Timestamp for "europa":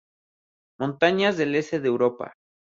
1.87-2.33